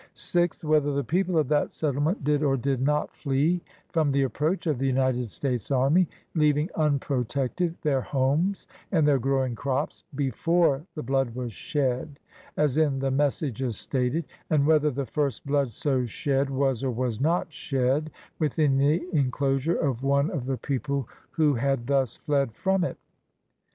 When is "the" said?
0.93-1.03, 4.11-4.23, 4.79-4.87, 10.95-11.03, 12.97-13.11, 14.89-15.05, 18.79-19.07, 20.47-20.57